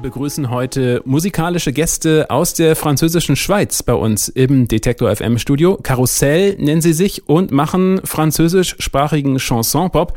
Begrüßen 0.00 0.50
heute 0.50 1.02
musikalische 1.04 1.72
Gäste 1.72 2.26
aus 2.30 2.54
der 2.54 2.74
französischen 2.74 3.36
Schweiz 3.36 3.82
bei 3.82 3.94
uns 3.94 4.28
im 4.28 4.66
Detektor 4.66 5.14
FM 5.14 5.38
Studio. 5.38 5.78
Karussell 5.82 6.56
nennen 6.58 6.80
sie 6.80 6.92
sich 6.92 7.28
und 7.28 7.50
machen 7.50 8.00
französischsprachigen 8.04 9.38
Chanson-Pop. 9.38 10.14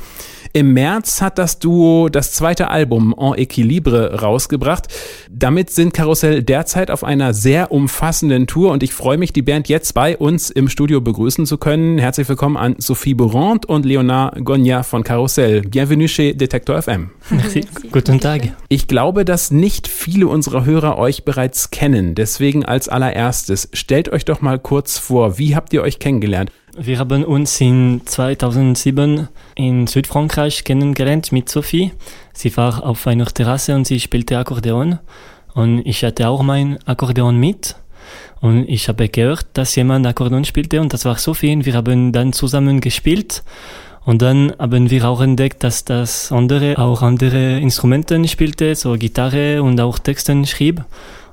Im 0.56 0.74
März 0.74 1.22
hat 1.22 1.40
das 1.40 1.58
Duo 1.58 2.10
das 2.10 2.32
zweite 2.32 2.70
Album 2.70 3.16
En 3.18 3.34
Equilibre 3.36 4.22
rausgebracht. 4.22 4.88
Damit 5.32 5.72
sind 5.72 5.94
Karussell 5.94 6.44
derzeit 6.44 6.92
auf 6.92 7.04
einer 7.04 7.34
sehr 7.34 7.72
umfassenden 7.72 8.46
Tour 8.46 8.72
und 8.72 8.84
ich 8.84 8.94
freue 8.94 9.18
mich, 9.18 9.34
die 9.34 9.42
Band 9.42 9.68
jetzt 9.68 9.94
bei 9.94 10.16
uns 10.16 10.52
im 10.52 10.70
Studio 10.70 11.02
begrüßen 11.02 11.48
zu 11.48 11.58
können. 11.58 11.98
Herzlich 11.98 12.30
willkommen 12.30 12.56
an 12.56 12.76
Sophie 12.78 13.16
Bourand 13.16 13.66
und 13.66 13.84
Leonard 13.84 14.46
Gognat 14.46 14.86
von 14.86 15.04
Karussell. 15.04 15.62
Bienvenue 15.62 16.08
chez 16.08 16.36
Detektor 16.36 16.80
FM. 16.80 17.10
Merci. 17.32 17.66
Guten 17.92 18.20
Tag. 18.20 18.54
Ich 18.70 18.88
glaube, 18.88 19.26
dass 19.26 19.50
nicht 19.50 19.73
viele 19.88 20.28
unserer 20.28 20.66
Hörer 20.66 20.98
euch 20.98 21.26
bereits 21.26 21.72
kennen. 21.72 22.16
Deswegen 22.16 22.66
als 22.66 22.90
allererstes, 22.90 23.70
stellt 23.74 24.10
euch 24.10 24.26
doch 24.26 24.42
mal 24.42 24.60
kurz 24.60 24.98
vor, 24.98 25.38
wie 25.38 25.56
habt 25.56 25.74
ihr 25.74 25.82
euch 25.82 26.00
kennengelernt? 26.00 26.52
Wir 26.76 26.98
haben 26.98 27.24
uns 27.24 27.62
in 27.62 28.02
2007 28.04 29.28
in 29.56 29.86
Südfrankreich 29.86 30.64
kennengelernt 30.64 31.32
mit 31.32 31.48
Sophie. 31.48 31.92
Sie 32.34 32.56
war 32.58 32.84
auf 32.84 33.06
einer 33.06 33.26
Terrasse 33.26 33.76
und 33.76 33.86
sie 33.86 34.00
spielte 34.00 34.40
Akkordeon. 34.40 34.98
Und 35.54 35.86
ich 35.86 36.04
hatte 36.04 36.28
auch 36.28 36.42
mein 36.42 36.80
Akkordeon 36.88 37.38
mit. 37.38 37.76
Und 38.42 38.68
ich 38.68 38.90
habe 38.90 39.08
gehört, 39.08 39.46
dass 39.54 39.76
jemand 39.76 40.08
Akkordeon 40.08 40.46
spielte 40.46 40.82
und 40.82 40.94
das 40.94 41.06
war 41.06 41.18
Sophie. 41.18 41.54
Und 41.54 41.66
wir 41.66 41.76
haben 41.76 42.12
dann 42.12 42.34
zusammen 42.34 42.82
gespielt. 42.82 43.44
Und 44.06 44.22
dann 44.22 44.54
haben 44.60 44.90
wir 44.90 45.08
auch 45.08 45.22
entdeckt, 45.22 45.64
dass 45.64 45.86
das 45.86 46.32
andere 46.32 46.78
auch 46.78 47.02
andere 47.02 47.60
Instrumente 47.60 48.28
spielte, 48.28 48.76
so 48.76 48.94
Gitarre 48.98 49.64
und 49.64 49.80
auch 49.80 49.98
Texten 49.98 50.46
schrieb. 50.46 50.84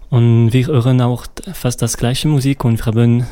Und 0.08 0.52
wir 0.52 0.66
hören 0.66 1.00
auch 1.00 1.26
fast 1.52 1.82
das 1.82 1.96
gleiche 1.96 2.28
Musik 2.28 2.64
und 2.64 2.78
wir 2.78 2.86
haben 2.86 3.26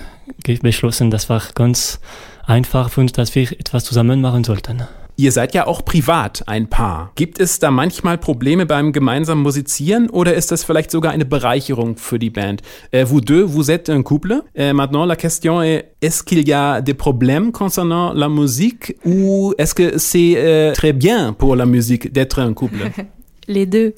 beschlossen, 0.62 1.10
das 1.10 1.28
war 1.28 1.42
ganz 1.54 2.00
einfach 2.46 2.90
für 2.90 3.00
uns, 3.00 3.12
dass 3.12 3.34
wir 3.34 3.50
etwas 3.52 3.84
zusammen 3.84 4.20
machen 4.20 4.44
sollten. 4.44 4.82
Ihr 5.20 5.32
seid 5.32 5.52
ja 5.52 5.66
auch 5.66 5.84
privat 5.84 6.44
ein 6.46 6.68
Paar. 6.68 7.10
Gibt 7.16 7.40
es 7.40 7.58
da 7.58 7.72
manchmal 7.72 8.18
Probleme 8.18 8.66
beim 8.66 8.92
gemeinsamen 8.92 9.42
Musizieren 9.42 10.08
oder 10.10 10.34
ist 10.34 10.52
das 10.52 10.62
vielleicht 10.62 10.92
sogar 10.92 11.10
eine 11.10 11.24
Bereicherung 11.24 11.96
für 11.96 12.20
die 12.20 12.30
Band? 12.30 12.62
Euh, 12.94 13.04
vous 13.04 13.20
deux, 13.20 13.42
vous 13.42 13.68
êtes 13.68 13.90
un 13.90 14.04
couple. 14.04 14.44
Euh, 14.56 14.72
maintenant, 14.72 15.04
la 15.04 15.16
question 15.16 15.60
est, 15.60 15.86
est-ce 16.00 16.22
qu'il 16.22 16.46
y 16.46 16.52
a 16.52 16.80
des 16.80 16.94
problèmes 16.94 17.50
concernant 17.50 18.12
la 18.12 18.28
musique 18.28 18.94
ou 19.04 19.54
est-ce 19.58 19.74
que 19.74 19.98
c'est 19.98 20.34
euh, 20.36 20.72
très 20.72 20.92
bien 20.92 21.32
pour 21.32 21.56
la 21.56 21.66
musique 21.66 22.12
d'être 22.12 22.38
un 22.38 22.54
couple? 22.54 22.78
Les 23.48 23.64
deux. 23.64 23.94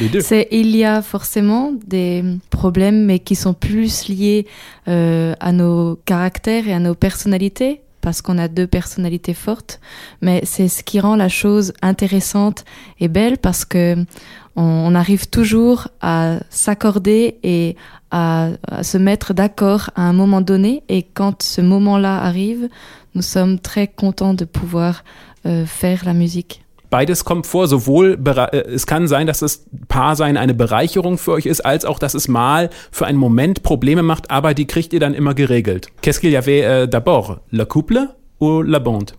Les 0.00 0.08
deux. 0.08 0.20
C'est, 0.20 0.48
il 0.50 0.74
y 0.74 0.82
a 0.82 1.02
forcément 1.02 1.72
des 1.86 2.24
problèmes, 2.48 3.04
mais 3.04 3.18
qui 3.18 3.36
sont 3.36 3.52
plus 3.52 4.08
liés 4.08 4.46
euh, 4.88 5.34
à 5.38 5.52
nos 5.52 5.96
caractères 6.06 6.66
et 6.66 6.72
à 6.72 6.80
nos 6.80 6.94
personnalités, 6.94 7.82
parce 8.04 8.20
qu'on 8.20 8.36
a 8.36 8.48
deux 8.48 8.66
personnalités 8.66 9.32
fortes. 9.32 9.80
Mais 10.20 10.42
c'est 10.44 10.68
ce 10.68 10.84
qui 10.84 11.00
rend 11.00 11.16
la 11.16 11.30
chose 11.30 11.72
intéressante 11.80 12.66
et 13.00 13.08
belle, 13.08 13.38
parce 13.38 13.64
que 13.64 13.96
on, 14.56 14.94
arrive 14.94 15.28
toujours 15.28 15.88
à 16.00 16.38
s'accorder 16.50 17.38
et 17.42 17.76
à, 18.10 18.50
à 18.68 18.84
se 18.84 18.98
mettre 18.98 19.32
d'accord 19.32 19.90
à 19.96 20.02
un 20.02 20.12
moment 20.12 20.42
donné. 20.42 20.82
Et 20.88 21.02
quand 21.02 21.42
ce 21.42 21.62
moment-là 21.62 22.22
arrive, 22.22 22.68
nous 23.14 23.22
sommes 23.22 23.58
très 23.58 23.88
contents 23.88 24.34
de 24.34 24.44
pouvoir 24.44 25.02
euh, 25.46 25.64
faire 25.64 26.04
la 26.04 26.12
musique. 26.12 26.63
Beides 26.94 27.24
kommt 27.24 27.48
vor, 27.48 27.66
sowohl 27.66 28.16
äh, 28.24 28.56
es 28.72 28.86
kann 28.86 29.08
sein, 29.08 29.26
dass 29.26 29.40
das 29.40 29.64
Paarsein 29.88 30.36
eine 30.36 30.54
Bereicherung 30.54 31.18
für 31.18 31.32
euch 31.32 31.44
ist, 31.44 31.62
als 31.62 31.84
auch, 31.84 31.98
dass 31.98 32.14
es 32.14 32.28
mal 32.28 32.70
für 32.92 33.04
einen 33.04 33.18
Moment 33.18 33.64
Probleme 33.64 34.04
macht, 34.04 34.30
aber 34.30 34.54
die 34.54 34.68
kriegt 34.68 34.92
ihr 34.92 35.00
dann 35.00 35.12
immer 35.12 35.34
geregelt. 35.34 35.88
Qu'est-ce 36.02 36.20
qu'il 36.20 36.30
y 36.30 36.36
avait 36.36 36.64
euh, 36.64 36.86
d'abord, 36.86 37.38
le 37.50 37.64
couple 37.64 38.10
ou 38.38 38.62
la 38.62 38.78
bande? 38.78 39.12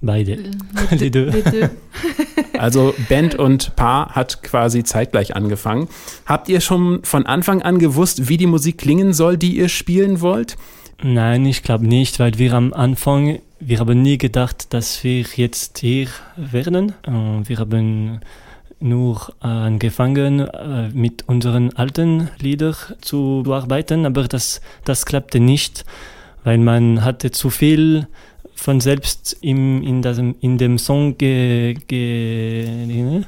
Beide. 0.00 0.38
Les 0.98 1.10
deux. 1.10 1.34
Also 2.58 2.94
Band 3.10 3.34
und 3.34 3.76
Paar 3.76 4.14
hat 4.14 4.42
quasi 4.42 4.82
zeitgleich 4.82 5.36
angefangen. 5.36 5.88
Habt 6.24 6.48
ihr 6.48 6.62
schon 6.62 7.04
von 7.04 7.26
Anfang 7.26 7.60
an 7.60 7.78
gewusst, 7.78 8.30
wie 8.30 8.38
die 8.38 8.46
Musik 8.46 8.78
klingen 8.78 9.12
soll, 9.12 9.36
die 9.36 9.58
ihr 9.58 9.68
spielen 9.68 10.22
wollt? 10.22 10.56
Nein, 11.02 11.44
ich 11.44 11.62
glaube 11.62 11.86
nicht, 11.86 12.18
weil 12.20 12.38
wir 12.38 12.54
am 12.54 12.72
Anfang, 12.72 13.40
wir 13.58 13.80
haben 13.80 14.02
nie 14.02 14.18
gedacht, 14.18 14.72
dass 14.74 15.02
wir 15.02 15.24
jetzt 15.36 15.78
hier 15.78 16.08
werden. 16.36 16.94
Äh, 17.02 17.48
Wir 17.48 17.58
haben 17.58 18.20
nur 18.78 19.32
äh, 19.42 19.46
angefangen, 19.46 20.40
äh, 20.40 20.88
mit 20.92 21.26
unseren 21.28 21.74
alten 21.74 22.28
Liedern 22.38 22.74
zu 23.00 23.44
arbeiten, 23.48 24.04
aber 24.04 24.24
das, 24.24 24.60
das 24.84 25.06
klappte 25.06 25.40
nicht, 25.40 25.84
weil 26.44 26.58
man 26.58 27.04
hatte 27.04 27.30
zu 27.30 27.48
viel 27.50 28.06
von 28.54 28.80
selbst 28.80 29.36
im, 29.40 29.82
in, 29.82 30.02
das, 30.02 30.18
in 30.18 30.58
dem 30.58 30.78
Song 30.78 31.16
ge, 31.18 31.74
ge, 31.86 32.64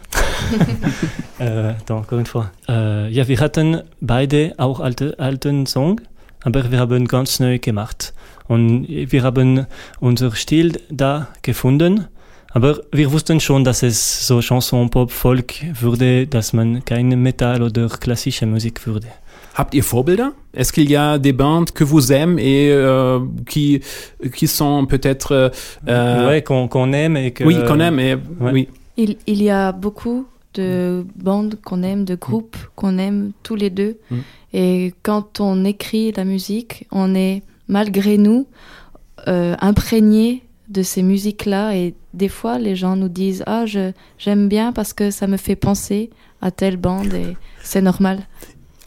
äh, 1.38 1.74
donc, 1.86 2.04
encore 2.04 2.18
une 2.18 2.26
fois. 2.26 2.50
Äh, 2.68 3.08
ja, 3.10 3.28
wir 3.28 3.40
hatten 3.40 3.82
beide 4.00 4.54
auch 4.56 4.80
alte, 4.80 5.18
alten 5.18 5.66
Song, 5.66 6.00
aber 6.48 6.70
wir 6.70 6.78
haben 6.78 7.06
ganz 7.06 7.40
neu 7.40 7.58
gemacht. 7.58 8.14
Und 8.48 8.86
wir 8.88 9.22
haben 9.22 9.66
unser 10.00 10.34
Stil 10.34 10.80
da 10.90 11.28
gefunden. 11.42 12.06
Aber 12.52 12.80
wir 12.92 13.12
wussten 13.12 13.40
schon, 13.40 13.62
dass 13.62 13.82
es 13.82 14.26
so 14.26 14.40
Chanson, 14.40 14.88
Pop, 14.88 15.10
Folk 15.10 15.54
würde, 15.78 16.26
dass 16.26 16.54
man 16.54 16.82
keine 16.86 17.16
Metal 17.16 17.62
oder 17.62 17.88
klassische 17.88 18.46
Musik 18.46 18.86
würde. 18.86 19.08
Habt 19.54 19.74
ihr 19.74 19.84
Vorbilder? 19.84 20.32
Est-ce 20.54 20.72
qu'il 20.72 20.88
y 20.88 20.96
a 20.96 21.18
des 21.18 21.34
bandes 21.34 21.72
que 21.72 21.84
vous 21.84 22.10
aimez 22.10 22.42
et 22.42 22.72
euh, 22.72 23.20
qui, 23.44 23.82
qui 24.34 24.46
sont 24.46 24.86
peut-être... 24.86 25.52
euh, 25.86 26.28
ouais, 26.28 26.42
qu'on 26.42 26.92
aime 26.92 27.16
et 27.16 27.32
que... 27.32 27.44
Oui, 27.44 27.56
qu'on 27.66 27.80
aime, 27.80 27.98
et, 27.98 28.14
ouais. 28.14 28.52
oui. 28.52 28.68
Il, 28.96 29.16
il 29.26 29.42
y 29.42 29.50
a 29.50 29.72
beaucoup 29.72 30.26
de 30.54 31.06
bandes 31.16 31.58
qu'on 31.64 31.82
aime, 31.82 32.04
de 32.04 32.14
groupes 32.14 32.56
qu'on 32.74 32.98
aime 32.98 33.32
tous 33.42 33.54
les 33.54 33.70
deux. 33.70 33.98
Mm. 34.10 34.16
Et 34.54 34.94
quand 35.02 35.40
on 35.40 35.64
écrit 35.64 36.12
la 36.12 36.24
musique, 36.24 36.86
on 36.90 37.14
est 37.14 37.42
malgré 37.68 38.16
nous 38.16 38.46
euh, 39.26 39.54
imprégné 39.60 40.42
de 40.68 40.82
ces 40.82 41.02
musiques-là. 41.02 41.76
Et 41.76 41.94
des 42.14 42.28
fois, 42.28 42.58
les 42.58 42.76
gens 42.76 42.96
nous 42.96 43.08
disent 43.08 43.42
Ah, 43.46 43.66
je, 43.66 43.92
j'aime 44.18 44.48
bien 44.48 44.72
parce 44.72 44.92
que 44.92 45.10
ça 45.10 45.26
me 45.26 45.36
fait 45.36 45.56
penser 45.56 46.10
à 46.40 46.50
telle 46.50 46.76
bande 46.76 47.12
et 47.14 47.36
c'est 47.62 47.82
normal. 47.82 48.20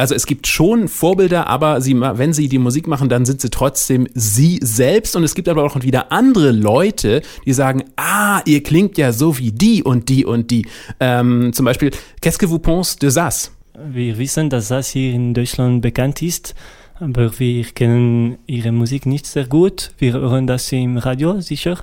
Also 0.01 0.15
es 0.15 0.25
gibt 0.25 0.47
schon 0.47 0.87
Vorbilder, 0.87 1.45
aber 1.45 1.79
sie, 1.79 1.93
wenn 1.93 2.33
sie 2.33 2.49
die 2.49 2.57
Musik 2.57 2.87
machen, 2.87 3.07
dann 3.07 3.23
sind 3.23 3.39
sie 3.39 3.51
trotzdem 3.51 4.07
sie 4.15 4.57
selbst. 4.63 5.15
Und 5.15 5.23
es 5.23 5.35
gibt 5.35 5.47
aber 5.47 5.63
auch 5.63 5.79
wieder 5.83 6.11
andere 6.11 6.49
Leute, 6.49 7.21
die 7.45 7.53
sagen, 7.53 7.83
ah, 7.97 8.41
ihr 8.45 8.63
klingt 8.63 8.97
ja 8.97 9.13
so 9.13 9.37
wie 9.37 9.51
die 9.51 9.83
und 9.83 10.09
die 10.09 10.25
und 10.25 10.49
die. 10.49 10.65
Ähm, 10.99 11.53
zum 11.53 11.65
Beispiel, 11.65 11.91
qu'est-ce 12.19 12.39
que 12.39 12.49
vous 12.49 12.57
pensez 12.57 12.97
de 12.97 13.11
ça? 13.11 13.51
Wir 13.93 14.17
wissen, 14.17 14.49
dass 14.49 14.69
das 14.69 14.89
hier 14.89 15.13
in 15.13 15.35
Deutschland 15.35 15.83
bekannt 15.83 16.23
ist, 16.23 16.55
aber 16.99 17.37
wir 17.39 17.63
kennen 17.65 18.39
ihre 18.47 18.71
Musik 18.71 19.05
nicht 19.05 19.27
sehr 19.27 19.45
gut. 19.45 19.91
Wir 19.99 20.13
hören 20.13 20.47
das 20.47 20.71
im 20.71 20.97
Radio 20.97 21.41
sicher. 21.41 21.77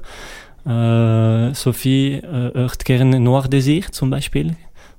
Äh, 0.66 1.54
Sophie 1.54 2.14
äh, 2.14 2.52
hört 2.52 2.84
gerne 2.84 3.20
Noir 3.20 3.46
Désir 3.46 3.92
zum 3.92 4.10
Beispiel. 4.10 4.56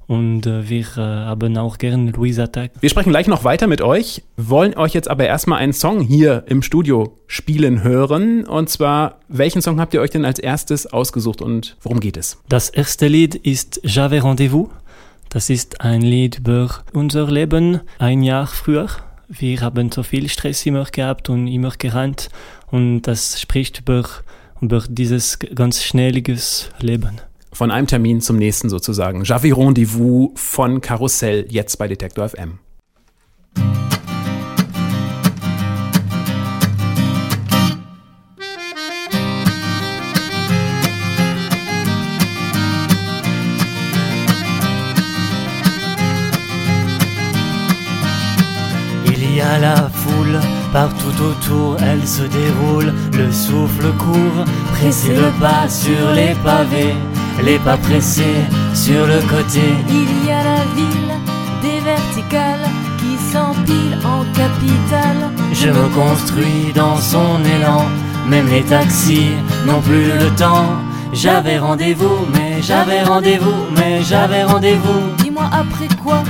Und 0.10 0.48
äh, 0.48 0.68
wir 0.68 0.86
äh, 0.98 1.02
haben 1.02 1.56
auch 1.58 1.78
gerne 1.78 2.10
Louise 2.10 2.42
Attack. 2.42 2.72
Wir 2.80 2.90
sprechen 2.90 3.12
gleich 3.12 3.28
noch 3.28 3.44
weiter 3.44 3.68
mit 3.68 3.84
euch, 3.84 4.24
wollen 4.38 4.76
euch 4.76 4.96
jetzt 4.96 5.08
aber 5.08 5.28
erstmal 5.28 5.60
einen 5.60 5.72
Song 5.72 6.02
hier 6.02 6.46
im 6.48 6.64
Studio 6.64 7.16
spielen 7.28 7.84
hören. 7.84 8.44
Und 8.44 8.70
zwar, 8.70 9.20
welchen 9.28 9.62
Song 9.62 9.80
habt 9.80 9.94
ihr 9.94 10.02
euch 10.02 10.10
denn 10.10 10.26
als 10.26 10.40
erstes 10.40 10.88
ausgesucht 10.88 11.44
und 11.44 11.78
worum 11.84 12.00
geht 12.00 12.18
es? 12.18 12.40
Das 12.50 12.72
erste 12.72 13.08
Lied 13.08 13.36
ist 13.36 13.82
J'avais 13.86 14.24
Rendezvous. 14.24 14.70
Das 15.30 15.52
ist 15.52 15.82
ein 15.82 16.02
Lied 16.02 16.40
über 16.40 16.84
unser 16.92 17.30
Leben 17.30 17.82
ein 18.00 18.24
Jahr 18.24 18.48
früher. 18.48 18.88
Wir 19.28 19.62
haben 19.62 19.92
so 19.92 20.02
viel 20.02 20.28
Stress 20.28 20.66
immer 20.66 20.86
gehabt 20.86 21.30
und 21.30 21.46
immer 21.46 21.74
gerannt 21.78 22.30
und 22.72 23.04
das 23.04 23.40
spricht 23.40 23.82
über, 23.82 24.10
über 24.60 24.84
dieses 24.90 25.38
ganz 25.38 25.84
schnelliges 25.84 26.72
Leben. 26.80 27.22
Von 27.52 27.72
einem 27.72 27.88
Termin 27.88 28.22
zum 28.22 28.38
nächsten 28.38 28.70
sozusagen. 28.70 29.24
Javi 29.24 29.52
Rendezvous 29.52 30.32
von 30.36 30.82
Karussell, 30.82 31.46
jetzt 31.50 31.78
bei 31.78 31.88
Detektor 31.88 32.30
FM. 32.30 32.60
Il 49.06 49.36
y 49.36 49.42
a 49.42 49.58
la 49.58 49.90
foule 49.90 50.40
partout 50.72 51.12
tout 51.18 51.24
autour, 51.24 51.78
elle 51.82 52.06
se 52.06 52.24
déroule, 52.24 52.94
le 53.14 53.32
souffle 53.32 53.92
court, 53.98 54.46
pressez 54.74 55.16
le 55.16 55.32
pas 55.40 55.68
sur 55.68 56.12
les 56.14 56.36
pavés, 56.44 56.96
les 57.44 57.60
pas 57.60 57.78
pressés 57.78 58.46
sur 58.74 59.06
le 59.06 59.20
côté. 59.28 59.62
Il 59.88 60.28
y 60.28 60.32
a 60.32 60.44
la 60.44 60.64
ville 60.76 61.14
des 61.62 61.80
verticales 61.84 62.68
qui 62.98 63.18
s'empilent 63.32 64.00
en 64.06 64.24
capitale. 64.34 65.32
Je 65.54 65.70
me 65.70 65.88
construis 65.90 66.72
dans 66.74 66.98
son 66.98 67.44
élan, 67.44 67.86
même 68.28 68.48
les 68.48 68.64
taxis 68.64 69.32
n'ont 69.66 69.82
plus 69.82 70.12
le 70.18 70.30
temps. 70.36 70.70
J'avais 71.12 71.58
rendez-vous, 71.58 72.28
mais 72.34 72.62
j'avais 72.62 73.04
rendez-vous, 73.04 73.66
mais 73.76 74.02
j'avais 74.04 74.44
rendez-vous. 74.44 75.16
Dis-moi 75.18 75.50
après 75.52 75.88
quoi 76.04 76.24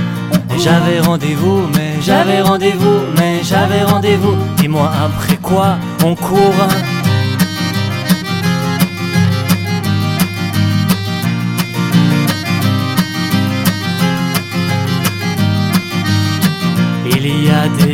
J'avais 0.56 1.00
rendez-vous, 1.00 1.62
mais 1.74 2.00
j'avais 2.00 2.40
rendez-vous, 2.40 3.00
mais 3.18 3.40
j'avais 3.42 3.82
rendez-vous. 3.82 4.36
Dis-moi 4.56 4.90
après 5.04 5.36
quoi 5.36 5.76
on 6.04 6.14
court. 6.14 6.54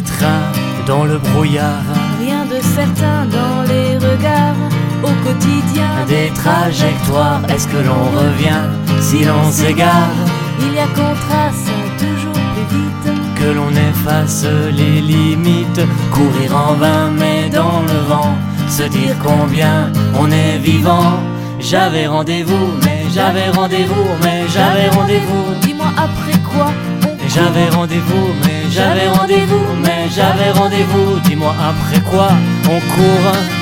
Trains 0.06 0.50
dans 0.86 1.04
le 1.04 1.18
brouillard. 1.18 1.84
Rien 2.20 2.44
de 2.44 2.60
certain 2.62 3.26
dans 3.26 3.62
les 3.70 3.96
regards 3.96 4.62
au 5.02 5.12
quotidien. 5.26 5.90
Des 6.08 6.30
trajectoires, 6.34 7.42
est-ce 7.48 7.68
que 7.68 7.78
l'on 7.88 8.04
revient 8.20 8.64
si 9.00 9.24
l'on 9.24 9.50
s'égare? 9.50 10.16
Il 10.60 10.74
y 10.74 10.78
a 10.78 10.88
contraste 11.02 11.70
toujours 11.98 12.38
plus 12.54 12.68
vite. 12.76 13.06
Que 13.38 13.48
l'on 13.56 13.70
efface 13.70 14.46
les 14.72 15.00
limites, 15.00 15.82
courir 16.12 16.56
en 16.56 16.74
vain 16.74 17.10
mais 17.18 17.50
dans 17.50 17.82
le 17.82 17.98
vent, 18.08 18.34
se 18.68 18.84
dire 18.84 19.16
combien 19.22 19.92
on 20.18 20.30
est 20.30 20.58
vivant. 20.58 21.20
J'avais 21.58 22.06
rendez-vous, 22.06 22.68
mais 22.84 23.04
j'avais 23.12 23.50
rendez-vous, 23.50 24.08
mais 24.22 24.44
j'avais 24.54 24.88
rendez-vous. 24.88 25.46
Dis-moi 25.62 25.90
après 25.96 26.38
quoi 26.50 26.68
J'avais 27.36 27.68
rendez-vous, 27.68 28.32
mais 28.46 28.62
j'avais 28.70 29.08
rendez-vous, 29.08 29.66
mais 29.84 30.08
j'avais 30.08 30.52
rendez-vous. 30.52 31.20
Dis-moi 31.20 31.54
après 31.60 32.00
quoi 32.00 32.28
on 32.64 32.80
court. 32.80 33.55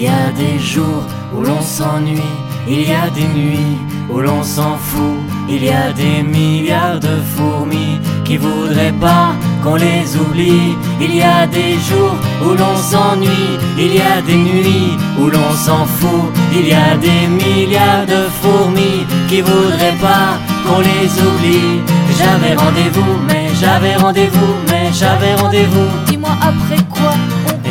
Il 0.00 0.04
y 0.04 0.06
a 0.06 0.30
des 0.30 0.60
jours 0.60 1.02
où 1.34 1.42
l'on 1.42 1.60
s'ennuie, 1.60 2.22
il 2.68 2.88
y 2.88 2.92
a 2.92 3.10
des 3.10 3.26
nuits 3.36 3.78
où 4.08 4.20
l'on 4.20 4.44
s'en 4.44 4.76
fout, 4.76 5.18
il 5.48 5.64
y 5.64 5.70
a 5.70 5.92
des 5.92 6.22
milliards 6.22 7.00
de 7.00 7.16
fourmis 7.34 7.98
qui 8.24 8.36
voudraient 8.36 8.94
pas 9.00 9.34
qu'on 9.60 9.74
les 9.74 10.16
oublie. 10.16 10.76
Il 11.00 11.16
y 11.16 11.22
a 11.22 11.48
des 11.48 11.72
jours 11.88 12.14
où 12.44 12.50
l'on 12.50 12.76
s'ennuie, 12.76 13.58
il 13.76 13.96
y 13.96 14.00
a 14.00 14.22
des 14.24 14.36
nuits 14.36 14.96
où 15.18 15.24
l'on 15.30 15.50
s'en 15.50 15.84
fout, 15.84 16.30
il 16.52 16.68
y 16.68 16.74
a 16.74 16.96
des 16.96 17.26
milliards 17.26 18.06
de 18.06 18.22
fourmis 18.40 19.04
qui 19.28 19.40
voudraient 19.40 19.98
pas 20.00 20.38
qu'on 20.64 20.78
les 20.78 21.10
oublie. 21.26 21.80
J'avais 22.16 22.54
rendez-vous, 22.54 23.18
mais 23.26 23.48
j'avais 23.60 23.96
rendez-vous, 23.96 24.54
mais 24.68 24.92
j'avais 24.92 25.34
rendez-vous. 25.34 25.88
Dis-moi 26.06 26.36
après 26.40 26.84
quoi 26.88 27.14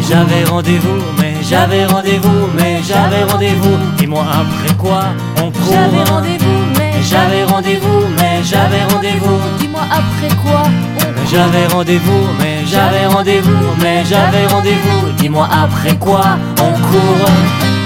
j'avais 0.09 0.45
rendez-vous, 0.45 1.03
mais 1.19 1.26
j'avais 1.49 1.85
rendez-vous, 1.85 2.47
mais 2.55 2.81
j'avais 2.83 3.23
rendez-vous. 3.23 3.77
Dis-moi 3.97 4.23
après 4.23 4.73
quoi 4.75 5.03
on 5.41 5.51
court. 5.51 5.71
J'avais 5.71 6.03
rendez-vous, 6.03 6.59
mais 6.77 6.91
J'avais 7.01 7.43
rendez-vous, 7.45 8.07
mais 8.17 8.43
j'avais 8.43 8.83
rendez-vous. 8.93 9.39
Dis-moi 9.59 9.81
après 9.89 10.35
quoi 10.35 10.63
J'avais 11.31 11.67
rendez-vous, 11.67 12.27
mais 12.39 12.65
j'avais 12.65 13.05
rendez-vous, 13.07 13.75
mais 13.81 14.03
j'avais 14.03 14.47
rendez-vous. 14.47 15.11
Dis-moi 15.17 15.47
après 15.51 15.95
quoi 15.95 16.37
on 16.59 16.71
court. 16.81 17.76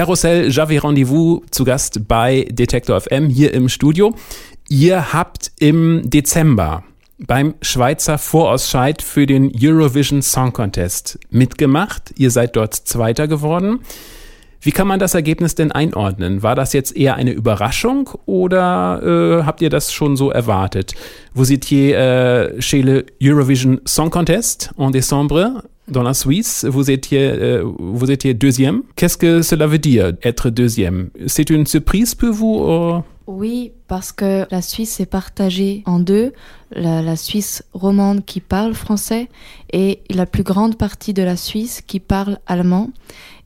Karussell 0.00 0.48
J'avais 0.48 0.78
Rendezvous 0.78 1.42
zu 1.50 1.62
Gast 1.62 2.08
bei 2.08 2.48
Detektor 2.50 2.98
FM 2.98 3.28
hier 3.28 3.52
im 3.52 3.68
Studio. 3.68 4.14
Ihr 4.70 5.12
habt 5.12 5.52
im 5.58 6.08
Dezember 6.08 6.84
beim 7.18 7.52
Schweizer 7.60 8.16
Vorausscheid 8.16 9.02
für 9.02 9.26
den 9.26 9.52
Eurovision 9.54 10.22
Song 10.22 10.54
Contest 10.54 11.18
mitgemacht. 11.28 12.14
Ihr 12.16 12.30
seid 12.30 12.56
dort 12.56 12.72
Zweiter 12.72 13.28
geworden. 13.28 13.80
Wie 14.62 14.72
kann 14.72 14.88
man 14.88 15.00
das 15.00 15.12
Ergebnis 15.12 15.54
denn 15.54 15.70
einordnen? 15.70 16.42
War 16.42 16.54
das 16.54 16.72
jetzt 16.72 16.96
eher 16.96 17.16
eine 17.16 17.32
Überraschung 17.32 18.08
oder 18.24 19.02
äh, 19.02 19.44
habt 19.44 19.60
ihr 19.60 19.68
das 19.68 19.92
schon 19.92 20.16
so 20.16 20.30
erwartet? 20.30 20.94
Vous 21.34 21.50
étiez 21.50 21.94
euh, 21.94 22.58
chez 22.58 22.80
le 22.80 23.04
Eurovision 23.22 23.82
Song 23.84 24.08
Contest 24.08 24.70
en 24.78 24.92
décembre 24.92 25.64
dans 25.90 26.02
la 26.02 26.14
Suisse. 26.14 26.64
Vous 26.68 26.90
étiez, 26.90 27.20
euh, 27.20 27.64
vous 27.78 28.10
étiez 28.10 28.34
deuxième. 28.34 28.82
Qu'est-ce 28.96 29.16
que 29.16 29.42
cela 29.42 29.66
veut 29.66 29.78
dire, 29.78 30.12
être 30.22 30.50
deuxième? 30.50 31.10
C'est 31.26 31.50
une 31.50 31.66
surprise 31.66 32.14
pour 32.14 32.32
vous 32.32 32.54
ou- 32.58 33.02
Oui, 33.26 33.72
parce 33.88 34.12
que 34.12 34.46
la 34.50 34.62
Suisse 34.62 35.00
est 35.00 35.06
partagée 35.06 35.82
en 35.86 35.98
deux. 36.00 36.32
La, 36.72 37.16
Suisse 37.16 37.64
romande 37.72 38.24
qui 38.24 38.40
parle 38.40 38.74
français 38.74 39.28
et 39.72 40.00
la 40.10 40.26
plus 40.26 40.42
grande 40.44 40.76
partie 40.76 41.12
de 41.12 41.22
la 41.22 41.36
Suisse 41.36 41.82
qui 41.86 42.00
parle 42.00 42.38
allemand. 42.46 42.90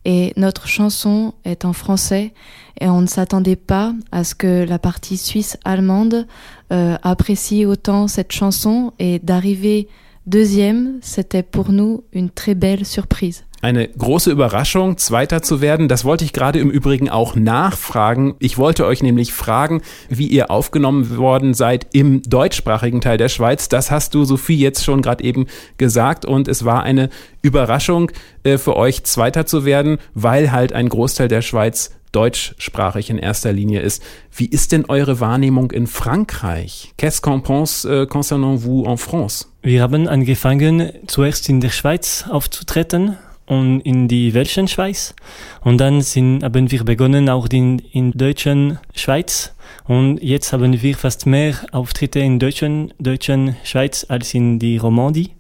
Et 0.07 0.35
notre 0.37 0.69
chanson 0.69 1.33
est 1.45 1.65
en 1.65 1.73
français 1.73 2.35
et 2.81 2.89
on 2.89 3.01
ne 3.01 3.07
s'attendait 3.07 3.57
pas 3.57 3.95
à 4.13 4.23
ce 4.25 4.35
que 4.35 4.65
la 4.65 4.79
partie 4.79 5.17
suisse 5.17 5.57
allemande 5.65 6.27
euh, 6.73 6.97
apprécie 7.03 7.65
autant 7.65 8.07
cette 8.07 8.33
chanson 8.33 8.93
et 8.99 9.19
d'arriver 9.19 9.89
deuxième, 10.27 10.99
c'était 11.03 11.43
pour 11.43 11.73
nous 11.73 12.05
une 12.13 12.31
très 12.31 12.55
belle 12.55 12.85
surprise. 12.85 13.45
Eine 13.65 13.89
große 13.89 14.31
Überraschung, 14.31 14.99
Zweiter 14.99 15.41
zu 15.41 15.63
werden. 15.63 15.89
Das 15.89 16.05
wollte 16.05 16.23
ich 16.23 16.35
gerade 16.35 16.59
im 16.59 16.69
Übrigen 16.69 17.09
auch 17.09 17.35
nachfragen. 17.35 18.35
Ich 18.39 18.59
wollte 18.59 18.85
euch 18.85 19.03
nämlich 19.03 19.33
fragen, 19.33 19.81
wie 20.11 20.27
ihr 20.27 20.51
aufgenommen 20.51 21.17
worden 21.17 21.55
seid 21.55 21.87
im 21.95 22.21
deutschsprachigen 22.21 23.01
Teil 23.01 23.17
der 23.17 23.31
Schweiz. 23.31 23.71
Das 23.71 23.91
hast 23.91 24.15
du, 24.15 24.27
Sophie, 24.27 24.59
jetzt 24.59 24.85
schon 24.85 25.01
gerade 25.01 25.25
eben 25.25 25.47
gesagt. 25.79 26.27
Und 26.27 26.47
es 26.47 26.67
war 26.67 26.83
eine 26.83 27.09
Überraschung 27.41 28.11
äh, 28.43 28.59
für 28.59 28.77
euch, 28.77 29.05
Zweiter 29.05 29.47
zu 29.47 29.65
werden, 29.65 29.97
weil 30.13 30.53
halt 30.53 30.75
ein 30.75 30.91
Großteil 30.91 31.29
der 31.29 31.41
Schweiz 31.41 31.93
deutschsprachig 32.13 33.09
in 33.09 33.17
erster 33.17 33.55
Linie 33.55 33.81
ist. 33.81 34.03
Wie 34.31 34.45
ist 34.45 34.73
denn 34.73 34.85
eure 34.85 35.21
Wahrnehmung 35.21 35.71
in 35.71 35.87
Frankreich? 35.87 36.93
Qu'est-ce 36.99 37.23
qu'on 37.23 37.41
pense 37.41 37.87
euh, 37.87 38.05
concernant 38.05 38.63
vous 38.63 38.85
en 38.85 38.99
France? 38.99 39.47
Wir 39.63 39.81
haben 39.81 40.07
angefangen, 40.07 40.93
zuerst 41.07 41.49
in 41.49 41.63
der 41.63 41.71
Schweiz 41.71 42.27
aufzutreten 42.29 43.17
und 43.47 43.81
in 43.81 44.09
die 44.09 44.35
welschen 44.35 44.69
Schweiz. 44.69 45.15
Und 45.63 45.79
dann 45.79 46.01
sind, 46.01 46.43
haben 46.43 46.71
wir 46.71 46.85
begonnen 46.85 47.29
auch 47.29 47.47
in, 47.53 47.79
in 47.79 48.13
deutschen 48.13 48.79
Schweiz. 48.95 49.55
Und 49.87 50.23
jetzt 50.23 50.53
haben 50.53 50.81
wir 50.81 50.97
fast 50.97 51.27
mehr 51.27 51.55
Auftritte 51.73 52.21
in 52.21 52.39
deutschen, 52.39 52.95
deutschen 52.99 53.57
Schweiz 53.65 54.07
als 54.09 54.33
in 54.35 54.59
die 54.59 54.79
Romandie. 54.79 55.31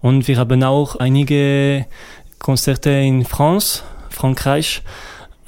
Und 0.00 0.28
wir 0.28 0.36
haben 0.36 0.62
auch 0.62 0.96
einige 0.96 1.86
Konzerte 2.38 2.90
in 2.90 3.24
France, 3.24 3.82
Frankreich. 4.10 4.82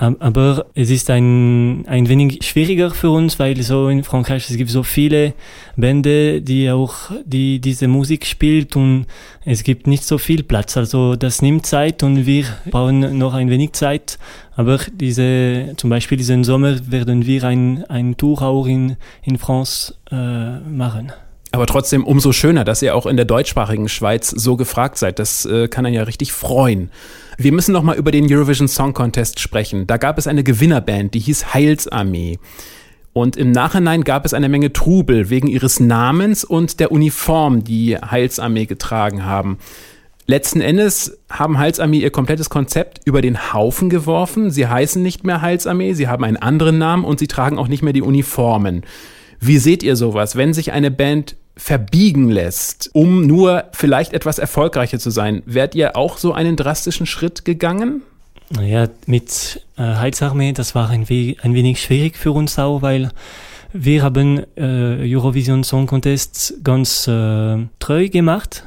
Aber 0.01 0.65
es 0.75 0.89
ist 0.89 1.11
ein, 1.11 1.85
ein 1.87 2.09
wenig 2.09 2.43
schwieriger 2.43 2.91
für 2.91 3.11
uns, 3.11 3.39
weil 3.39 3.61
so 3.61 3.91
in 3.91 4.03
Frankreich 4.03 4.49
es 4.49 4.57
gibt 4.57 4.71
so 4.71 4.83
viele 4.83 5.35
Bände, 5.77 6.41
die 6.41 6.71
auch 6.71 6.95
die 7.27 7.59
diese 7.61 7.87
Musik 7.87 8.25
spielt 8.25 8.77
und 8.77 9.05
es 9.45 9.63
gibt 9.63 9.87
nicht 9.87 10.05
so 10.05 10.17
viel 10.17 10.43
Platz. 10.43 10.79
Also 10.79 11.17
das 11.17 11.43
nimmt 11.43 11.67
Zeit 11.67 12.03
und 12.03 12.25
wir 12.25 12.47
brauchen 12.71 13.19
noch 13.19 13.35
ein 13.35 13.51
wenig 13.51 13.73
Zeit. 13.73 14.19
Aber 14.57 14.79
diese 14.91 15.75
zum 15.77 15.91
Beispiel 15.91 16.17
diesen 16.17 16.45
Sommer 16.45 16.91
werden 16.91 17.27
wir 17.27 17.45
ein 17.45 17.85
ein 17.91 18.17
Tour 18.17 18.41
auch 18.41 18.67
in 18.67 18.97
in 19.23 19.37
France 19.37 19.97
äh, 20.11 20.61
machen. 20.61 21.13
Aber 21.53 21.67
trotzdem 21.67 22.05
umso 22.05 22.33
schöner, 22.33 22.65
dass 22.65 22.83
ihr 22.83 22.95
auch 22.95 23.07
in 23.07 23.17
der 23.17 23.25
deutschsprachigen 23.25 23.89
Schweiz 23.89 24.31
so 24.31 24.57
gefragt 24.57 24.99
seid. 24.99 25.19
Das 25.19 25.45
äh, 25.47 25.67
kann 25.67 25.85
einen 25.85 25.97
ja 25.97 26.05
richtig 26.05 26.33
freuen. 26.33 26.91
Wir 27.39 27.53
müssen 27.53 27.73
noch 27.73 27.83
mal 27.83 27.97
über 27.97 28.13
den 28.13 28.33
Eurovision 28.33 28.69
Song 28.69 28.95
Contest 28.95 29.41
sprechen. 29.41 29.87
Da 29.87 29.97
gab 29.97 30.19
es 30.19 30.29
eine 30.29 30.45
Gewinnerband, 30.45 31.15
die 31.15 31.19
hieß 31.19 31.53
Heilsarmee. 31.55 32.39
Und 33.13 33.37
im 33.37 33.51
Nachhinein 33.51 34.05
gab 34.05 34.25
es 34.25 34.35
eine 34.35 34.49
Menge 34.49 34.73
Trubel 34.73 35.31
wegen 35.31 35.49
ihres 35.49 35.81
Namens 35.81 36.45
und 36.45 36.79
der 36.79 36.93
Uniform, 36.93 37.65
die 37.65 37.97
Heilsarmee 37.97 38.67
getragen 38.67 39.25
haben. 39.25 39.59
Letzten 40.27 40.61
Endes 40.61 41.19
haben 41.29 41.59
Heilsarmee 41.59 41.99
ihr 41.99 42.11
komplettes 42.11 42.51
Konzept 42.51 43.01
über 43.05 43.21
den 43.21 43.53
Haufen 43.53 43.91
geworfen. 43.91 44.53
Sie 44.53 44.69
heißen 44.69 45.03
nicht 45.03 45.25
mehr 45.25 45.43
Heilsarmee, 45.43 45.95
sie 45.95 46.07
haben 46.07 46.23
einen 46.23 46.37
anderen 46.37 46.79
Namen 46.79 47.05
und 47.05 47.19
sie 47.19 47.27
tragen 47.27 47.59
auch 47.59 47.67
nicht 47.67 47.83
mehr 47.83 47.93
die 47.93 48.03
Uniformen. 48.03 48.83
Wie 49.41 49.59
seht 49.59 49.83
ihr 49.83 49.97
sowas, 49.97 50.37
wenn 50.37 50.55
sich 50.55 50.71
eine 50.71 50.93
Band 50.93 51.35
verbiegen 51.61 52.31
lässt, 52.31 52.89
um 52.95 53.27
nur 53.27 53.65
vielleicht 53.73 54.15
etwas 54.15 54.39
erfolgreicher 54.39 54.99
zu 54.99 55.11
sein? 55.11 55.43
Wärt 55.45 55.75
ihr 55.75 55.95
auch 55.95 56.17
so 56.17 56.33
einen 56.33 56.57
drastischen 56.57 57.05
Schritt 57.05 57.45
gegangen? 57.45 58.03
Ja, 58.61 58.89
mit 59.07 59.65
äh, 59.77 59.83
Heilsarmee, 59.83 60.53
das 60.53 60.75
war 60.75 60.89
ein, 60.89 61.09
we 61.11 61.37
ein 61.43 61.53
wenig 61.53 61.83
schwierig 61.83 62.17
für 62.17 62.33
uns 62.33 62.59
auch, 62.59 62.81
weil 62.81 63.11
wir 63.75 64.03
haben 64.03 64.43
äh, 64.57 65.15
Eurovision 65.15 65.63
Song 65.63 65.87
Contest 65.87 66.55
ganz 66.65 67.07
äh, 67.07 67.59
treu 67.79 68.09
gemacht. 68.09 68.65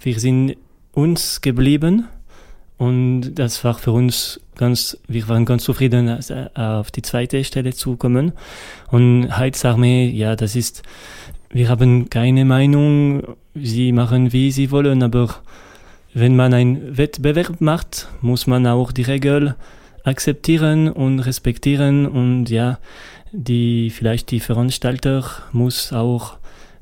Wir 0.00 0.20
sind 0.20 0.56
uns 0.92 1.40
geblieben 1.40 2.08
und 2.76 3.34
das 3.34 3.64
war 3.64 3.74
für 3.74 3.92
uns 3.92 4.38
ganz, 4.56 4.98
wir 5.08 5.26
waren 5.28 5.46
ganz 5.46 5.64
zufrieden, 5.64 6.08
äh, 6.08 6.60
auf 6.60 6.90
die 6.90 7.02
zweite 7.02 7.42
Stelle 7.42 7.72
zu 7.72 7.96
kommen. 7.96 8.32
Und 8.90 9.36
Heilsarmee, 9.36 10.08
ja, 10.10 10.36
das 10.36 10.54
ist, 10.54 10.82
wir 11.54 11.68
haben 11.68 12.10
keine 12.10 12.44
Meinung, 12.44 13.22
sie 13.54 13.92
machen 13.92 14.32
wie 14.32 14.50
sie 14.50 14.72
wollen, 14.72 15.04
aber 15.04 15.36
wenn 16.12 16.34
man 16.34 16.52
einen 16.52 16.98
Wettbewerb 16.98 17.60
macht, 17.60 18.08
muss 18.20 18.48
man 18.48 18.66
auch 18.66 18.90
die 18.90 19.02
Regel 19.02 19.54
akzeptieren 20.02 20.90
und 20.90 21.20
respektieren 21.20 22.06
und 22.06 22.50
ja, 22.50 22.78
die, 23.30 23.90
vielleicht 23.90 24.32
die 24.32 24.40
Veranstalter 24.40 25.24
muss 25.52 25.92
auch 25.92 26.38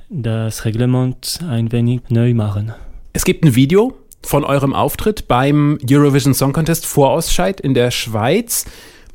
das 0.08 0.64
Reglement 0.64 1.40
ein 1.46 1.70
wenig 1.70 2.00
neu 2.08 2.32
machen. 2.32 2.72
Es 3.12 3.26
gibt 3.26 3.44
ein 3.44 3.54
Video 3.54 3.94
von 4.22 4.42
eurem 4.42 4.72
Auftritt 4.72 5.28
beim 5.28 5.78
Eurovision 5.88 6.32
Song 6.32 6.54
Contest 6.54 6.86
Vorausscheid 6.86 7.60
in 7.60 7.74
der 7.74 7.90
Schweiz. 7.90 8.64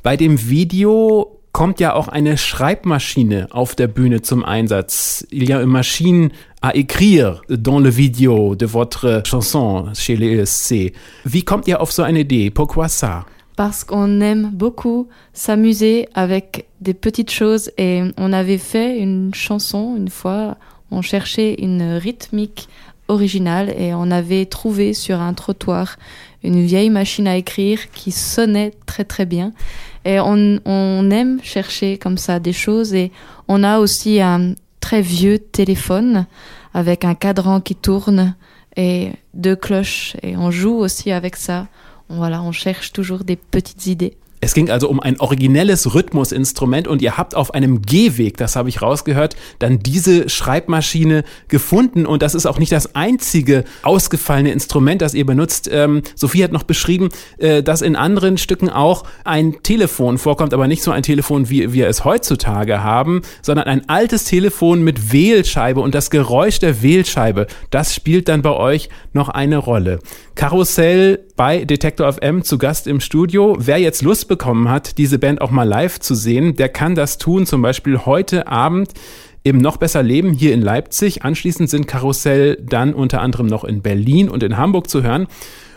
Bei 0.04 0.16
dem 0.16 0.48
Video 0.48 1.37
kommt 1.58 1.80
ja 1.80 1.94
auch 1.94 2.06
eine 2.06 2.38
Schreibmaschine 2.38 3.48
auf 3.50 3.74
der 3.74 3.88
Bühne 3.88 4.22
zum 4.22 4.44
Einsatz. 4.44 5.26
Il 5.32 5.48
y 5.48 5.52
a 5.52 5.60
une 5.60 5.72
machine 5.72 6.28
à 6.62 6.76
écrire 6.76 7.42
dans 7.48 7.80
le 7.80 7.90
vidéo 7.90 8.54
de 8.54 8.64
votre 8.64 9.22
chanson 9.26 9.88
chez 9.92 10.14
les 10.14 10.38
ESC. 10.38 10.92
Wie 11.24 11.42
kommt 11.42 11.66
ihr 11.66 11.80
auf 11.80 11.90
so 11.90 12.04
eine 12.04 12.20
Idee? 12.20 12.50
Pourquoi 12.50 12.86
ça? 12.86 13.26
Parce 13.56 13.82
qu'on 13.82 14.20
aime 14.20 14.50
beaucoup 14.52 15.08
s'amuser 15.32 16.08
avec 16.14 16.68
des 16.80 16.94
petites 16.94 17.32
choses 17.32 17.72
et 17.76 18.04
on 18.16 18.32
avait 18.32 18.58
fait 18.58 18.96
une 18.96 19.34
chanson 19.34 19.96
une 19.96 20.10
fois, 20.10 20.58
on 20.92 21.02
cherchait 21.02 21.54
une 21.54 21.82
rythmique 21.96 22.68
originale 23.08 23.74
et 23.76 23.94
on 23.94 24.12
avait 24.12 24.46
trouvé 24.46 24.94
sur 24.94 25.20
un 25.20 25.34
trottoir 25.34 25.96
une 26.42 26.64
vieille 26.64 26.90
machine 26.90 27.26
à 27.26 27.36
écrire 27.36 27.90
qui 27.92 28.12
sonnait 28.12 28.72
très 28.86 29.04
très 29.04 29.26
bien. 29.26 29.52
Et 30.04 30.20
on, 30.20 30.60
on 30.64 31.10
aime 31.10 31.40
chercher 31.42 31.98
comme 31.98 32.18
ça 32.18 32.38
des 32.40 32.52
choses 32.52 32.94
et 32.94 33.10
on 33.48 33.62
a 33.62 33.78
aussi 33.78 34.20
un 34.20 34.54
très 34.80 35.02
vieux 35.02 35.38
téléphone 35.38 36.26
avec 36.74 37.04
un 37.04 37.14
cadran 37.14 37.60
qui 37.60 37.74
tourne 37.74 38.34
et 38.76 39.10
deux 39.34 39.56
cloches 39.56 40.16
et 40.22 40.36
on 40.36 40.50
joue 40.50 40.76
aussi 40.76 41.10
avec 41.10 41.36
ça. 41.36 41.66
Voilà, 42.08 42.42
on 42.42 42.52
cherche 42.52 42.92
toujours 42.92 43.24
des 43.24 43.36
petites 43.36 43.86
idées. 43.86 44.16
Es 44.40 44.54
ging 44.54 44.70
also 44.70 44.88
um 44.88 45.00
ein 45.00 45.18
originelles 45.20 45.94
Rhythmusinstrument 45.94 46.86
und 46.86 47.02
ihr 47.02 47.16
habt 47.16 47.34
auf 47.34 47.54
einem 47.54 47.82
Gehweg, 47.82 48.36
das 48.36 48.56
habe 48.56 48.68
ich 48.68 48.82
rausgehört, 48.82 49.36
dann 49.58 49.80
diese 49.80 50.28
Schreibmaschine 50.28 51.24
gefunden 51.48 52.06
und 52.06 52.22
das 52.22 52.34
ist 52.34 52.46
auch 52.46 52.58
nicht 52.58 52.72
das 52.72 52.94
einzige 52.94 53.64
ausgefallene 53.82 54.52
Instrument, 54.52 55.02
das 55.02 55.14
ihr 55.14 55.26
benutzt. 55.26 55.68
Ähm, 55.72 56.02
Sophie 56.14 56.44
hat 56.44 56.52
noch 56.52 56.62
beschrieben, 56.62 57.08
äh, 57.38 57.62
dass 57.62 57.82
in 57.82 57.96
anderen 57.96 58.38
Stücken 58.38 58.70
auch 58.70 59.04
ein 59.24 59.62
Telefon 59.62 60.18
vorkommt, 60.18 60.54
aber 60.54 60.68
nicht 60.68 60.82
so 60.82 60.90
ein 60.90 61.02
Telefon, 61.02 61.50
wie 61.50 61.72
wir 61.72 61.88
es 61.88 62.04
heutzutage 62.04 62.82
haben, 62.82 63.22
sondern 63.42 63.66
ein 63.66 63.88
altes 63.88 64.24
Telefon 64.24 64.82
mit 64.82 65.12
Wählscheibe 65.12 65.80
und 65.80 65.94
das 65.94 66.10
Geräusch 66.10 66.58
der 66.60 66.82
Wählscheibe, 66.82 67.46
das 67.70 67.94
spielt 67.94 68.28
dann 68.28 68.42
bei 68.42 68.52
euch 68.52 68.88
noch 69.12 69.28
eine 69.28 69.58
Rolle. 69.58 69.98
Karussell 70.34 71.27
bei 71.38 71.64
Detektor 71.64 72.12
FM 72.12 72.42
zu 72.42 72.58
Gast 72.58 72.88
im 72.88 72.98
Studio. 72.98 73.56
Wer 73.60 73.78
jetzt 73.78 74.02
Lust 74.02 74.26
bekommen 74.26 74.68
hat, 74.68 74.98
diese 74.98 75.20
Band 75.20 75.40
auch 75.40 75.52
mal 75.52 75.62
live 75.62 76.00
zu 76.00 76.16
sehen, 76.16 76.56
der 76.56 76.68
kann 76.68 76.96
das 76.96 77.16
tun, 77.16 77.46
zum 77.46 77.62
Beispiel 77.62 78.04
heute 78.06 78.48
Abend 78.48 78.90
im 79.44 79.58
Noch 79.58 79.76
besser 79.76 80.02
Leben 80.02 80.32
hier 80.32 80.52
in 80.52 80.60
Leipzig. 80.60 81.22
Anschließend 81.22 81.70
sind 81.70 81.86
Karussell 81.86 82.56
dann 82.56 82.92
unter 82.92 83.20
anderem 83.20 83.46
noch 83.46 83.62
in 83.62 83.82
Berlin 83.82 84.28
und 84.28 84.42
in 84.42 84.56
Hamburg 84.56 84.90
zu 84.90 85.04
hören. 85.04 85.28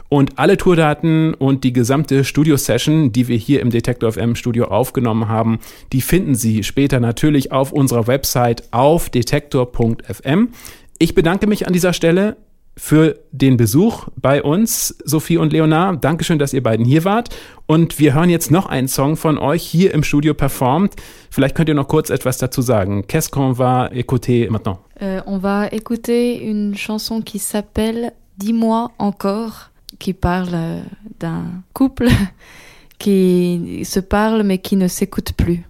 Und 0.10 0.39
alle 0.39 0.58
Tourdaten 0.58 1.36
und 1.36 1.63
die 1.63 1.74
gesamte 1.74 2.24
Studio-Session, 2.24 3.12
die 3.12 3.27
wir 3.27 3.38
hier 3.38 3.62
im 3.62 3.70
Detektor 3.70 4.12
FM 4.12 4.36
Studio 4.36 4.65
aufgenommen 4.65 5.30
haben, 5.30 5.60
die 5.94 6.01
finden 6.01 6.34
Sie 6.34 6.63
später 6.63 7.00
natürlich 7.00 7.51
auf 7.51 7.72
unserer 7.72 8.08
Website 8.08 8.63
auf 8.72 9.12
detektor.fm. 9.12 10.50
Ich 10.98 11.13
bedanke 11.13 11.46
mich 11.46 11.68
an 11.68 11.74
dieser 11.74 11.94
Stelle 11.94 12.36
für 12.78 13.20
den 13.32 13.58
Besuch 13.58 14.08
bei 14.16 14.42
uns, 14.42 14.96
Sophie 15.04 15.38
und 15.38 15.51
Leonard. 15.54 16.04
Dankeschön, 16.04 16.40
dass 16.40 16.54
ihr 16.54 16.63
beiden 16.63 16.86
hier 16.86 17.04
wart. 17.04 17.30
Und 17.68 18.00
wir 18.00 18.13
hören 18.13 18.30
jetzt 18.30 18.51
noch 18.51 18.66
einen 18.66 18.88
Song 18.88 19.18
von 19.18 19.38
euch 19.38 19.63
hier 19.63 19.94
im 19.94 20.04
Studio 20.04 20.34
performt. 20.34 20.96
Vielleicht 21.30 21.56
könnt 21.56 21.70
ihr 21.70 21.75
noch 21.75 21.88
kurz 21.88 22.10
etwas 22.10 22.38
dazu 22.38 22.62
sagen. 22.62 23.06
Qu'est-ce 23.08 23.30
qu'on 23.30 23.58
va 23.58 23.90
écouter 23.94 24.50
maintenant? 24.50 24.80
Euh, 25.01 25.22
on 25.25 25.42
va 25.42 25.68
écouter 25.72 26.42
une 26.42 26.75
chanson 26.75 27.22
qui 27.22 27.40
s'appelle 27.40 28.13
Dis-moi 28.38 28.92
encore, 28.98 29.70
qui 30.00 30.13
parle 30.13 30.54
euh, 30.54 30.82
d'un 31.20 31.63
couple 31.74 32.08
qui 33.00 33.82
se 33.84 34.00
parle 34.00 34.44
mais 34.44 34.60
qui 34.60 34.75
ne 34.75 34.88
s'écoute 34.88 35.34
plus. 35.34 35.63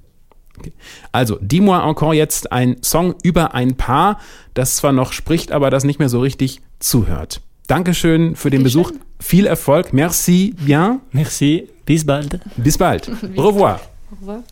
Also, 1.11 1.37
Dis-moi 1.41 1.79
encore 1.79 2.13
jetzt 2.13 2.51
ein 2.51 2.77
Song 2.81 3.15
über 3.23 3.53
ein 3.53 3.75
Paar, 3.75 4.19
das 4.53 4.75
zwar 4.75 4.91
noch 4.91 5.13
spricht, 5.13 5.51
aber 5.51 5.69
das 5.69 5.83
nicht 5.83 5.99
mehr 5.99 6.09
so 6.09 6.19
richtig 6.21 6.61
zuhört. 6.79 7.41
Dankeschön 7.67 8.35
für 8.35 8.49
den 8.49 8.63
Besuch. 8.63 8.91
Viel 9.19 9.45
Erfolg. 9.45 9.93
Merci 9.93 10.53
bien. 10.59 10.99
Merci, 11.11 11.69
bis 11.85 12.05
bald. 12.05 12.39
Bis 12.57 12.77
bald. 12.77 13.09
Au 13.37 13.43
revoir. 13.47 13.79
Au 14.11 14.15
revoir. 14.19 14.43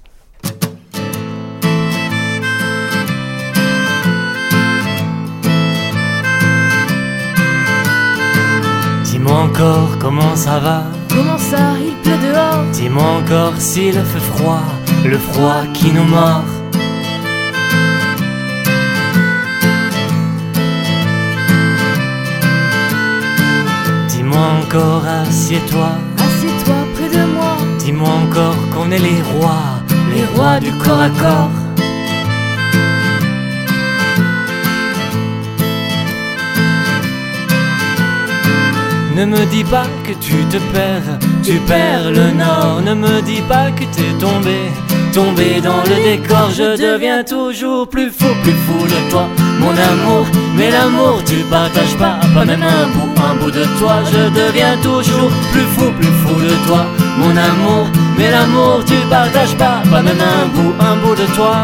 Dis-moi 9.03 9.37
encore 9.37 9.97
comment 9.99 10.35
ça 10.35 10.59
va. 10.59 10.83
Comment 11.09 11.37
ça, 11.37 11.73
il 11.81 11.93
pleut 12.03 12.17
dehors 12.25 12.63
Dis-moi 12.71 13.03
encore 13.03 13.55
s'il 13.59 13.93
fait 13.93 14.19
froid, 14.19 14.63
le 15.09 15.17
froid 15.17 15.63
qui 15.73 15.91
nous 15.91 16.03
mord. 16.03 16.43
Dis-moi 24.07 24.45
encore, 24.61 25.03
assieds-toi. 25.21 25.91
Assieds-toi 26.17 26.75
près 26.95 27.09
de 27.09 27.25
moi. 27.25 27.57
Dis-moi 27.79 28.09
encore 28.09 28.55
qu'on 28.71 28.91
est 28.91 28.99
les 28.99 29.21
rois, 29.33 29.81
les 30.13 30.25
rois 30.35 30.59
du 30.59 30.71
corps 30.73 31.01
à 31.01 31.09
corps. 31.09 31.59
Ne 39.15 39.25
me 39.25 39.45
dis 39.47 39.65
pas 39.65 39.87
que 40.05 40.13
tu 40.13 40.35
te 40.45 40.57
perds, 40.71 41.17
tu 41.43 41.55
perds 41.67 42.11
le 42.11 42.31
nord. 42.31 42.81
Ne 42.85 42.93
me 42.93 43.21
dis 43.21 43.41
pas 43.49 43.69
que 43.71 43.83
t'es 43.95 44.13
tombé, 44.17 44.59
tombé 45.11 45.61
dans 45.61 45.83
le 45.83 45.95
décor. 46.03 46.49
Je 46.55 46.77
deviens 46.77 47.23
toujours 47.23 47.87
plus 47.87 48.11
fou, 48.11 48.27
plus 48.43 48.59
fou 48.65 48.85
de 48.85 49.09
toi, 49.09 49.27
mon 49.59 49.69
amour. 49.71 50.25
Mais 50.55 50.71
l'amour 50.71 51.23
tu 51.25 51.37
partages 51.49 51.95
pas, 51.97 52.19
pas 52.33 52.45
même 52.45 52.63
un 52.63 52.87
bout, 52.87 53.13
un 53.21 53.35
bout 53.35 53.51
de 53.51 53.63
toi. 53.79 53.95
Je 54.11 54.29
deviens 54.29 54.77
toujours 54.81 55.31
plus 55.51 55.67
fou, 55.75 55.91
plus 55.99 56.15
fou 56.21 56.35
de 56.41 56.67
toi, 56.67 56.85
mon 57.17 57.35
amour. 57.35 57.87
Mais 58.17 58.31
l'amour 58.31 58.83
tu 58.85 58.95
partages 59.09 59.55
pas, 59.55 59.81
pas 59.89 60.01
même 60.01 60.21
un 60.21 60.47
bout, 60.55 60.73
un 60.79 60.95
bout 60.97 61.15
de 61.15 61.25
toi. 61.35 61.55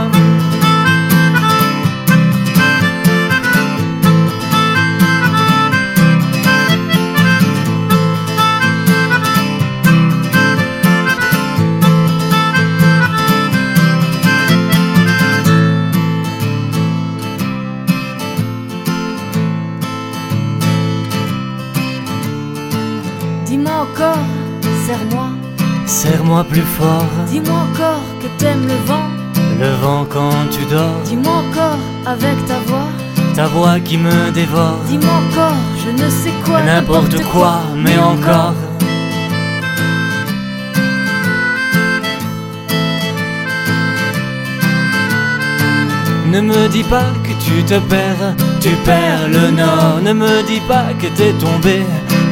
Serre-moi 26.35 26.51
plus 26.51 26.61
fort, 26.63 27.05
Dis-moi 27.27 27.55
encore 27.71 28.01
que 28.19 28.27
t'aimes 28.37 28.67
le 28.67 28.75
vent. 28.85 29.07
le 29.57 29.69
vent 29.81 30.05
quand 30.09 30.49
tu 30.51 30.65
dors. 30.65 30.99
Dis-moi 31.05 31.31
encore 31.31 31.79
avec 32.05 32.45
ta 32.45 32.59
voix. 32.67 32.89
Ta 33.33 33.47
voix 33.47 33.79
qui 33.79 33.97
me 33.97 34.31
dévore. 34.31 34.79
Dis-moi 34.89 35.13
encore, 35.29 35.55
je 35.85 35.91
ne 35.91 36.09
sais 36.09 36.33
quoi. 36.43 36.61
N'importe 36.61 37.23
quoi, 37.31 37.61
mais 37.77 37.97
encore. 37.97 38.53
Ne 46.31 46.41
me 46.41 46.67
dis 46.67 46.83
pas 46.83 47.13
que 47.23 47.31
tu 47.45 47.63
te 47.63 47.79
perds, 47.87 48.35
tu 48.59 48.71
perds 48.83 49.29
le 49.29 49.51
nord. 49.51 50.01
Ne 50.03 50.11
me 50.11 50.43
dis 50.45 50.59
pas 50.67 50.87
que 50.99 51.07
t'es 51.15 51.31
tombé, 51.33 51.83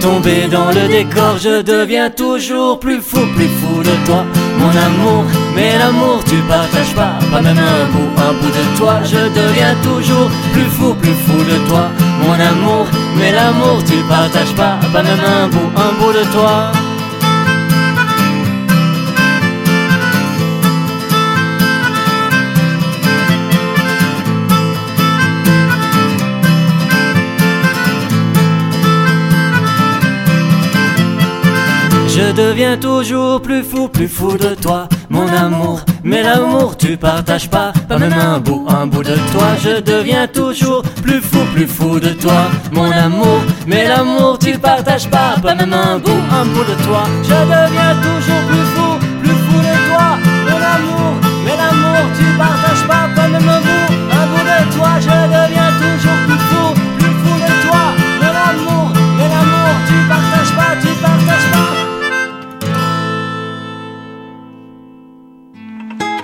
tombé 0.03 0.48
dans 0.51 0.67
le 0.67 0.88
décor. 0.88 1.38
Je 1.39 1.62
deviens 1.62 2.10
toujours 2.10 2.79
plus 2.79 3.01
fou, 3.01 3.22
plus 3.36 3.51
fou 3.60 3.81
de 3.81 3.95
toi, 4.05 4.25
mon 4.60 4.74
amour. 4.88 5.24
Mais 5.55 5.77
l'amour, 5.79 6.19
tu 6.25 6.36
partages 6.53 6.93
pas, 6.93 7.13
pas 7.31 7.41
même 7.41 7.57
un 7.57 7.86
bout, 7.93 8.12
un 8.27 8.33
bout 8.39 8.53
de 8.60 8.77
toi. 8.77 8.95
Je 9.05 9.22
deviens 9.39 9.75
toujours 9.81 10.29
plus 10.51 10.69
fou, 10.75 10.93
plus 11.01 11.17
fou 11.25 11.38
de 11.51 11.57
toi, 11.69 11.86
mon 12.22 12.38
amour. 12.51 12.86
Mais 13.17 13.31
l'amour, 13.31 13.77
tu 13.86 13.98
partages 14.10 14.55
pas, 14.55 14.77
pas 14.93 15.03
même 15.03 15.24
un 15.38 15.48
bout, 15.48 15.72
un 15.88 15.91
bout 16.00 16.13
de 16.19 16.24
toi. 16.33 16.82
Je 32.25 32.32
deviens 32.32 32.77
toujours 32.77 33.42
plus 33.42 33.63
fou, 33.63 33.89
plus 33.89 34.08
fou 34.08 34.38
de 34.38 34.56
toi, 34.56 34.88
mon 35.10 35.27
amour. 35.27 35.82
Mais 36.06 36.24
l'amour, 36.24 36.77
tu 36.77 36.96
partages 36.96 37.50
pas, 37.50 37.74
pas 37.89 37.98
même 37.98 38.13
un 38.13 38.39
bout, 38.39 38.65
un 38.70 38.88
bout 38.88 39.03
de 39.03 39.15
toi. 39.34 39.48
Je 39.62 39.82
deviens 39.82 40.25
toujours 40.27 40.84
plus 41.03 41.22
fou, 41.22 41.39
plus 41.53 41.68
fou 41.68 42.00
de 42.00 42.10
toi, 42.10 42.46
mon 42.72 42.89
amour. 42.89 43.42
Mais 43.68 43.89
l'amour, 43.89 44.39
tu 44.39 44.58
partages 44.58 45.10
pas, 45.10 45.36
pas 45.42 45.53
même 45.53 45.74
un 45.74 46.00
bout, 46.00 46.24
un 46.32 46.46
bout 46.46 46.63
de 46.63 46.75
toi. 46.86 47.03
Je 47.24 47.39
deviens 47.56 47.94
toujours 48.08 48.44
plus 48.50 48.68
fou, 48.74 48.89
plus 49.22 49.39
fou 49.46 49.58
de 49.70 49.75
toi, 49.89 50.08
mon 50.48 50.62
amour. 50.75 51.13
Mais 51.44 51.58
l'amour, 51.58 52.06
tu 52.18 52.25
partages 52.38 52.88
pas, 52.88 53.03
pas 53.15 53.27
même 53.27 53.50
un 53.56 53.62
bout, 53.68 53.88
un 54.20 54.25
bout 54.32 54.46
de 54.51 54.60
toi. 54.77 54.92
Je 55.08 55.18
deviens 55.36 55.72
toujours 55.84 56.20
plus 56.25 56.42
fou, 56.50 56.65
plus 57.00 57.15
fou 57.22 57.34
de 57.46 57.51
toi, 57.68 57.84
mon 58.22 58.36
amour. 58.50 58.88
Mais 59.18 59.27
l'amour, 59.27 59.75
tu 59.88 59.96
partages 60.08 60.53
pas, 60.56 60.72
tu 60.82 60.88
partages 61.01 61.23